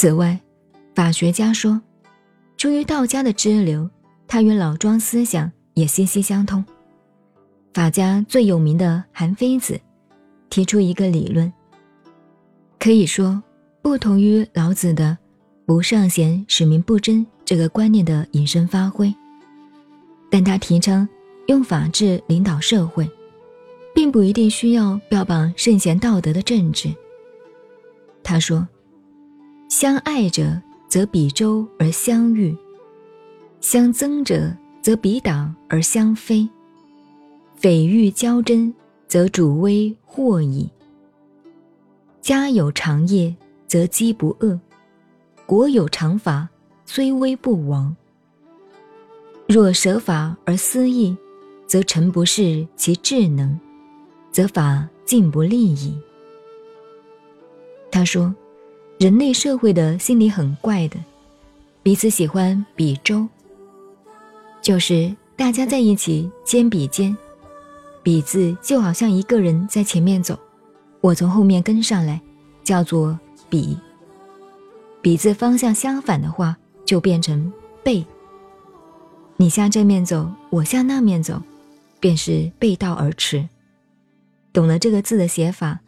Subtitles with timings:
[0.00, 0.38] 此外，
[0.94, 1.82] 法学家说，
[2.56, 3.90] 出于道家的支流，
[4.28, 6.64] 它与老庄思想也息息相通。
[7.74, 9.76] 法家最有名的韩非子
[10.50, 11.52] 提出一个理论，
[12.78, 13.42] 可以说
[13.82, 15.18] 不同于老子的
[15.66, 19.12] “不尚贤，使民不争”这个观念的引申发挥，
[20.30, 21.08] 但他提倡
[21.48, 23.10] 用法治领导社会，
[23.92, 26.88] 并不一定需要标榜圣贤道德的政治。
[28.22, 28.64] 他说
[29.80, 32.52] ：“相爱者，则比周而相遇；
[33.60, 36.48] 相憎者，则比党而相非。
[37.54, 38.74] 匪欲交争，
[39.06, 40.68] 则主威祸矣。
[42.20, 43.32] 家有长业，
[43.68, 44.58] 则积不恶；
[45.46, 46.48] 国有常法，
[46.84, 47.94] 虽危不亡。
[49.46, 51.16] 若舍法而思义，
[51.68, 53.56] 则臣不视其智能，
[54.32, 55.96] 则法尽不利矣。”
[57.92, 58.34] 他说
[58.98, 60.98] ：“人类社会的心理很怪的，
[61.84, 63.28] 彼此喜欢比周，
[64.60, 67.16] 就是大家在一起肩比肩，
[68.02, 70.36] 比字就好像一个人在前面走，
[71.00, 72.20] 我从后面跟上来，
[72.64, 73.16] 叫做
[73.48, 73.78] 比。
[75.00, 77.52] 比字方向相反的话，就变成
[77.84, 78.04] 背。
[79.36, 81.40] 你向这面走，我向那面走，
[82.00, 83.48] 便是背道而驰。
[84.52, 85.78] 懂了这个字的写法，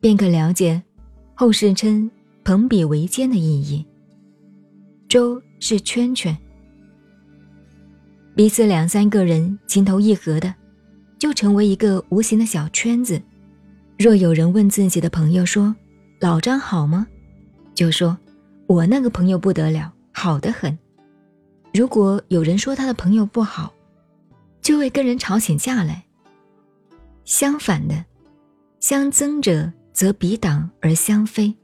[0.00, 0.82] 便可了解。”
[1.34, 2.08] 后世称
[2.44, 3.86] 朋比为奸的意义。
[5.08, 6.36] 周是圈圈，
[8.34, 10.52] 彼此两三个人情投意合的，
[11.18, 13.20] 就成为一个无形的小圈子。
[13.98, 15.74] 若有人问自己的朋友说
[16.20, 17.06] ：“老张好吗？”
[17.74, 18.18] 就说
[18.66, 20.76] ：“我那个朋友不得了，好得很。”
[21.72, 23.72] 如果有人说他的朋友不好，
[24.60, 26.04] 就会跟人吵起架来。
[27.24, 28.04] 相反的，
[28.80, 29.72] 相憎者。
[29.94, 31.54] 则彼党而相非，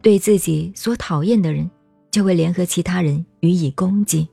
[0.00, 1.68] 对自己所讨厌的人，
[2.10, 4.26] 就会联合其他人予以攻击。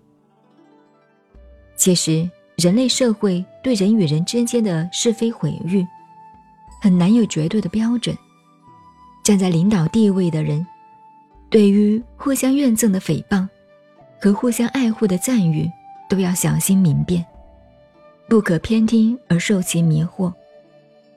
[1.76, 5.86] 其实，人类社会对人与人之间的是非毁誉，
[6.82, 8.16] 很难有绝对的标准。
[9.24, 10.66] 站在领导地位的人，
[11.50, 13.48] 对于互相怨憎的诽谤，
[14.22, 15.70] 和互相爱护的赞誉，
[16.08, 17.26] 都要小心明辨，
[18.30, 20.32] 不可偏听而受其迷惑。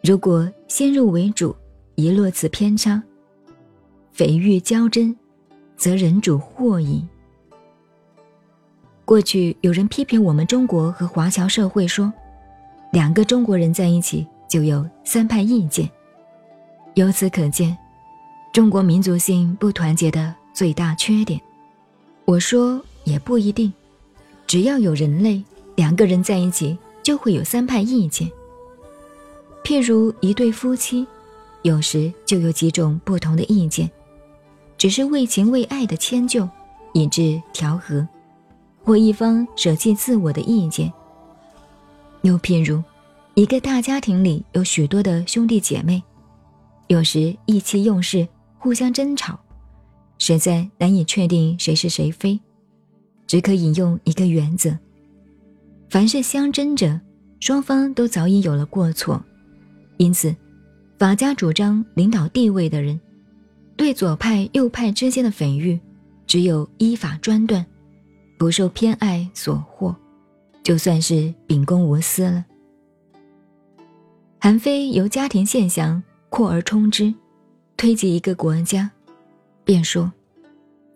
[0.03, 1.55] 如果先入为主，
[1.97, 3.03] 遗落此偏差，
[4.19, 5.15] 匪欲交真，
[5.77, 7.07] 则人主祸矣。
[9.05, 12.13] 过去有人批评我们中国和华侨社会说，
[12.91, 15.89] 两个中国人在一起就有三派意见。
[16.95, 17.79] 由此可见，
[18.53, 21.41] 中国民族性不团结的最大缺点。
[22.25, 23.73] 我说也不一定，
[24.49, 25.41] 只要有人类，
[25.77, 28.29] 两个人在一起就会有三派意见。
[29.63, 31.07] 譬如一对夫妻。
[31.63, 33.91] 有时就有几种不同的意见，
[34.79, 36.49] 只是为情为爱的迁就，
[36.95, 38.07] 以致调和，
[38.85, 40.91] 或一方舍弃自我的意见。
[42.23, 42.83] 又譬如，
[43.35, 46.03] 一个大家庭里有许多的兄弟姐妹，
[46.87, 49.39] 有时意气用事，互相争吵，
[50.19, 52.39] 实在难以确定谁是谁非，
[53.27, 54.79] 只可引用一个原则：
[55.91, 57.01] 凡是相争者，
[57.41, 59.21] 双方都早已有了过错，
[59.97, 60.35] 因此。
[60.99, 63.01] 法家主张领导地位的人，
[63.79, 65.79] 对左派右派之间的诽誉，
[66.27, 67.65] 只有依法专断，
[68.37, 69.95] 不受偏爱所惑，
[70.65, 72.45] 就算是秉公无私了。
[74.41, 77.15] 韩非由家庭现象扩而充之，
[77.77, 78.91] 推及一个国家，
[79.65, 80.13] 便说：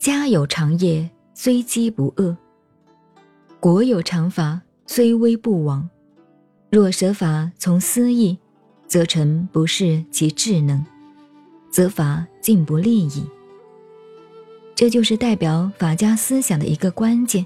[0.00, 2.37] 家有长业，虽积不恶；
[3.60, 5.88] 国有常法，虽危不亡。
[6.69, 8.37] 若舍法从私意。
[8.88, 10.84] 则臣不是其智能，
[11.72, 13.25] 则法尽不利矣。
[14.75, 17.44] 这就是代表法家思想的一个关键，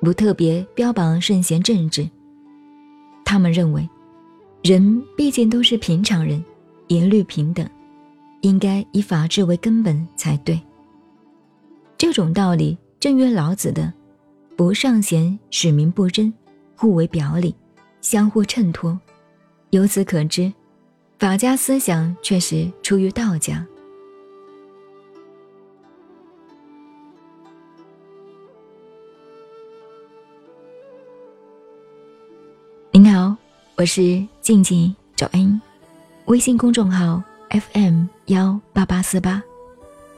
[0.00, 2.08] 不特别标榜圣贤政治。
[3.24, 3.88] 他们认为，
[4.62, 6.42] 人毕竟都是平常人，
[6.86, 7.68] 一律平等，
[8.42, 10.60] 应该以法治为根本才对。
[11.98, 13.92] 这种道理正与老子的
[14.56, 16.32] “不尚贤，使民不争”
[16.76, 17.54] 互为表里，
[18.00, 18.98] 相互衬托。
[19.70, 20.52] 由此可知，
[21.24, 23.66] 法家思想确实出于道家。
[32.90, 33.34] 您好，
[33.76, 35.58] 我是静静找恩，
[36.26, 39.42] 微信公众号 FM 幺八八四八，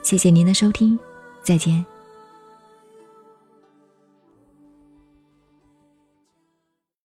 [0.03, 0.99] 谢谢您的收听，
[1.41, 1.87] 再见。